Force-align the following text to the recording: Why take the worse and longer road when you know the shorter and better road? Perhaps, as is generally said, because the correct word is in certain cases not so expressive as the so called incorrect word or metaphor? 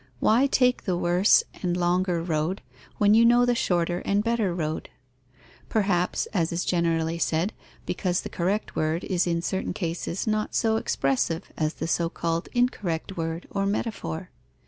Why 0.19 0.47
take 0.47 0.85
the 0.85 0.97
worse 0.97 1.43
and 1.61 1.77
longer 1.77 2.23
road 2.23 2.63
when 2.97 3.13
you 3.13 3.23
know 3.23 3.45
the 3.45 3.53
shorter 3.53 3.99
and 3.99 4.23
better 4.23 4.51
road? 4.51 4.89
Perhaps, 5.69 6.25
as 6.33 6.51
is 6.51 6.65
generally 6.65 7.19
said, 7.19 7.53
because 7.85 8.21
the 8.21 8.27
correct 8.27 8.75
word 8.75 9.03
is 9.03 9.27
in 9.27 9.43
certain 9.43 9.73
cases 9.73 10.25
not 10.25 10.55
so 10.55 10.77
expressive 10.77 11.51
as 11.55 11.75
the 11.75 11.87
so 11.87 12.09
called 12.09 12.49
incorrect 12.51 13.15
word 13.15 13.47
or 13.51 13.67
metaphor? 13.67 14.31